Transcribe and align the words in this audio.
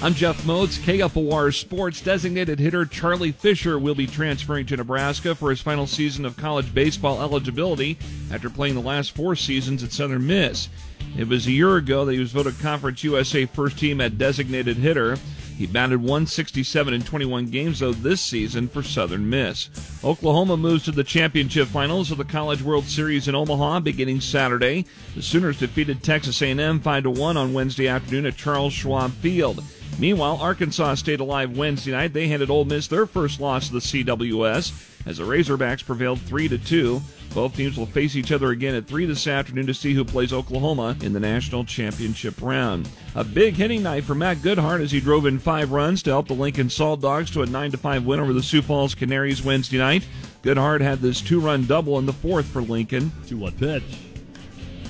I'm 0.00 0.14
Jeff 0.14 0.46
Moats, 0.46 0.78
KFOR 0.78 1.52
Sports. 1.52 2.00
Designated 2.00 2.60
hitter 2.60 2.86
Charlie 2.86 3.32
Fisher 3.32 3.80
will 3.80 3.96
be 3.96 4.06
transferring 4.06 4.64
to 4.66 4.76
Nebraska 4.76 5.34
for 5.34 5.50
his 5.50 5.60
final 5.60 5.88
season 5.88 6.24
of 6.24 6.36
college 6.36 6.72
baseball 6.72 7.20
eligibility 7.20 7.98
after 8.30 8.48
playing 8.48 8.76
the 8.76 8.80
last 8.80 9.10
four 9.10 9.34
seasons 9.34 9.82
at 9.82 9.90
Southern 9.90 10.24
Miss. 10.24 10.68
It 11.16 11.26
was 11.26 11.48
a 11.48 11.52
year 11.52 11.74
ago 11.76 12.04
that 12.04 12.12
he 12.12 12.20
was 12.20 12.30
voted 12.30 12.60
Conference 12.60 13.02
USA 13.02 13.44
first 13.46 13.76
team 13.76 14.00
at 14.00 14.18
designated 14.18 14.76
hitter. 14.76 15.16
He 15.56 15.66
batted 15.66 15.98
167 15.98 16.94
in 16.94 17.02
21 17.02 17.46
games, 17.46 17.80
though, 17.80 17.92
this 17.92 18.20
season 18.20 18.68
for 18.68 18.84
Southern 18.84 19.28
Miss. 19.28 19.68
Oklahoma 20.04 20.56
moves 20.56 20.84
to 20.84 20.92
the 20.92 21.02
championship 21.02 21.66
finals 21.66 22.12
of 22.12 22.18
the 22.18 22.24
College 22.24 22.62
World 22.62 22.84
Series 22.84 23.26
in 23.26 23.34
Omaha 23.34 23.80
beginning 23.80 24.20
Saturday. 24.20 24.86
The 25.16 25.22
Sooners 25.22 25.58
defeated 25.58 26.04
Texas 26.04 26.40
A&M 26.40 26.78
5-1 26.78 27.34
on 27.34 27.52
Wednesday 27.52 27.88
afternoon 27.88 28.26
at 28.26 28.36
Charles 28.36 28.72
Schwab 28.72 29.10
Field. 29.14 29.64
Meanwhile, 29.98 30.38
Arkansas 30.40 30.94
stayed 30.96 31.20
alive 31.20 31.56
Wednesday 31.56 31.90
night. 31.90 32.12
They 32.12 32.28
handed 32.28 32.50
Ole 32.50 32.64
Miss 32.64 32.86
their 32.86 33.06
first 33.06 33.40
loss 33.40 33.66
to 33.66 33.74
the 33.74 33.80
CWS 33.80 35.06
as 35.06 35.18
the 35.18 35.24
Razorbacks 35.24 35.84
prevailed 35.84 36.20
3 36.20 36.48
to 36.48 36.58
2. 36.58 37.00
Both 37.34 37.56
teams 37.56 37.76
will 37.76 37.86
face 37.86 38.14
each 38.14 38.32
other 38.32 38.50
again 38.50 38.74
at 38.74 38.86
3 38.86 39.06
this 39.06 39.26
afternoon 39.26 39.66
to 39.66 39.74
see 39.74 39.94
who 39.94 40.04
plays 40.04 40.32
Oklahoma 40.32 40.96
in 41.02 41.12
the 41.12 41.20
national 41.20 41.64
championship 41.64 42.40
round. 42.40 42.88
A 43.14 43.24
big 43.24 43.54
hitting 43.54 43.82
night 43.82 44.04
for 44.04 44.14
Matt 44.14 44.38
Goodhart 44.38 44.80
as 44.80 44.92
he 44.92 45.00
drove 45.00 45.26
in 45.26 45.38
five 45.38 45.72
runs 45.72 46.02
to 46.04 46.10
help 46.10 46.28
the 46.28 46.34
Lincoln 46.34 46.70
Salt 46.70 47.00
Dogs 47.00 47.30
to 47.32 47.42
a 47.42 47.46
9 47.46 47.72
5 47.72 48.06
win 48.06 48.20
over 48.20 48.32
the 48.32 48.42
Sioux 48.42 48.62
Falls 48.62 48.94
Canaries 48.94 49.42
Wednesday 49.42 49.78
night. 49.78 50.06
Goodhart 50.42 50.80
had 50.80 51.00
this 51.00 51.20
two 51.20 51.40
run 51.40 51.66
double 51.66 51.98
in 51.98 52.06
the 52.06 52.12
fourth 52.12 52.46
for 52.46 52.62
Lincoln. 52.62 53.12
2 53.26 53.36
1 53.36 53.52
pitch. 53.52 53.82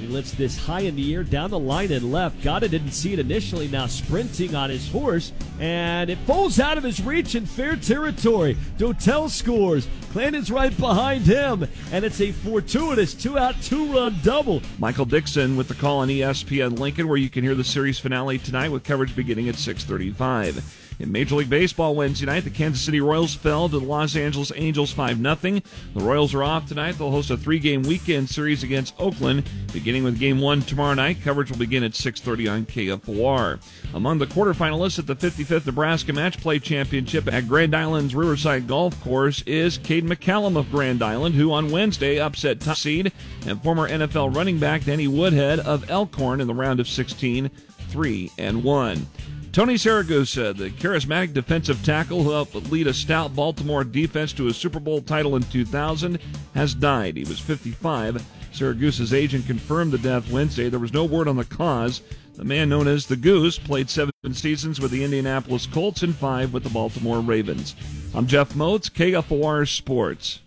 He 0.00 0.06
lifts 0.06 0.32
this 0.32 0.56
high 0.56 0.80
in 0.80 0.96
the 0.96 1.14
air, 1.14 1.22
down 1.22 1.50
the 1.50 1.58
line 1.58 1.92
and 1.92 2.10
left. 2.10 2.46
It, 2.46 2.70
didn't 2.70 2.92
see 2.92 3.12
it 3.12 3.18
initially. 3.18 3.68
Now 3.68 3.86
sprinting 3.86 4.54
on 4.54 4.70
his 4.70 4.90
horse, 4.90 5.32
and 5.58 6.08
it 6.08 6.16
falls 6.26 6.58
out 6.58 6.78
of 6.78 6.84
his 6.84 7.02
reach 7.02 7.34
in 7.34 7.44
fair 7.44 7.76
territory. 7.76 8.56
Dotel 8.78 9.28
scores. 9.28 9.86
Clandon's 10.10 10.50
right 10.50 10.76
behind 10.76 11.26
him, 11.26 11.68
and 11.92 12.04
it's 12.04 12.20
a 12.20 12.32
fortuitous 12.32 13.14
two-out, 13.14 13.54
two-run 13.62 14.16
double. 14.22 14.60
Michael 14.78 15.04
Dixon 15.04 15.56
with 15.56 15.68
the 15.68 15.74
call 15.74 15.98
on 15.98 16.08
ESPN 16.08 16.78
Lincoln, 16.78 17.06
where 17.06 17.16
you 17.16 17.30
can 17.30 17.44
hear 17.44 17.54
the 17.54 17.64
series 17.64 17.98
finale 17.98 18.38
tonight 18.38 18.72
with 18.72 18.82
coverage 18.82 19.14
beginning 19.14 19.48
at 19.48 19.54
6:35. 19.54 20.62
In 21.00 21.10
Major 21.10 21.36
League 21.36 21.48
Baseball 21.48 21.94
Wednesday 21.94 22.26
night, 22.26 22.44
the 22.44 22.50
Kansas 22.50 22.82
City 22.82 23.00
Royals 23.00 23.34
fell 23.34 23.70
to 23.70 23.78
the 23.78 23.86
Los 23.86 24.16
Angeles 24.16 24.52
Angels 24.54 24.92
5 24.92 25.16
0. 25.16 25.34
The 25.34 25.60
Royals 25.94 26.34
are 26.34 26.44
off 26.44 26.68
tonight. 26.68 26.98
They'll 26.98 27.10
host 27.10 27.30
a 27.30 27.38
three 27.38 27.58
game 27.58 27.84
weekend 27.84 28.28
series 28.28 28.62
against 28.62 28.94
Oakland, 28.98 29.48
beginning 29.72 30.04
with 30.04 30.18
game 30.18 30.40
one 30.40 30.60
tomorrow 30.60 30.92
night. 30.92 31.22
Coverage 31.24 31.50
will 31.50 31.56
begin 31.56 31.84
at 31.84 31.92
6.30 31.92 32.52
on 32.52 32.66
KFOR. 32.66 33.60
Among 33.94 34.18
the 34.18 34.26
quarterfinalists 34.26 34.98
at 34.98 35.06
the 35.06 35.16
55th 35.16 35.64
Nebraska 35.64 36.12
Match 36.12 36.38
Play 36.38 36.58
Championship 36.58 37.32
at 37.32 37.48
Grand 37.48 37.74
Island's 37.74 38.14
Riverside 38.14 38.68
Golf 38.68 39.02
Course 39.02 39.40
is 39.46 39.78
McCallum 40.04 40.56
of 40.56 40.70
Grand 40.70 41.02
Island, 41.02 41.34
who 41.34 41.52
on 41.52 41.70
Wednesday 41.70 42.18
upset 42.18 42.60
top 42.60 42.76
seed 42.76 43.12
and 43.46 43.62
former 43.62 43.88
NFL 43.88 44.34
running 44.34 44.58
back 44.58 44.84
Danny 44.84 45.08
Woodhead 45.08 45.60
of 45.60 45.90
Elkhorn 45.90 46.40
in 46.40 46.46
the 46.46 46.54
round 46.54 46.80
of 46.80 46.88
16, 46.88 47.50
3 47.88 48.30
and 48.38 48.62
1. 48.64 49.06
Tony 49.52 49.74
Siragusa, 49.74 50.56
the 50.56 50.70
charismatic 50.70 51.32
defensive 51.32 51.84
tackle 51.84 52.22
who 52.22 52.30
helped 52.30 52.54
lead 52.70 52.86
a 52.86 52.94
stout 52.94 53.34
Baltimore 53.34 53.82
defense 53.82 54.32
to 54.34 54.46
a 54.46 54.54
Super 54.54 54.78
Bowl 54.78 55.02
title 55.02 55.34
in 55.34 55.42
2000, 55.42 56.20
has 56.54 56.72
died. 56.72 57.16
He 57.16 57.24
was 57.24 57.40
55. 57.40 58.22
Siragusa's 58.52 59.12
agent 59.12 59.46
confirmed 59.46 59.92
the 59.92 59.98
death 59.98 60.30
Wednesday. 60.30 60.68
There 60.68 60.78
was 60.78 60.92
no 60.92 61.04
word 61.04 61.26
on 61.26 61.36
the 61.36 61.44
cause. 61.44 62.02
The 62.40 62.46
man 62.46 62.70
known 62.70 62.88
as 62.88 63.04
the 63.04 63.16
Goose 63.16 63.58
played 63.58 63.90
seven 63.90 64.14
seasons 64.32 64.80
with 64.80 64.92
the 64.92 65.04
Indianapolis 65.04 65.66
Colts 65.66 66.02
and 66.02 66.16
five 66.16 66.54
with 66.54 66.62
the 66.62 66.70
Baltimore 66.70 67.20
Ravens. 67.20 67.76
I'm 68.14 68.26
Jeff 68.26 68.56
Moats, 68.56 68.88
KFOR 68.88 69.68
Sports. 69.68 70.40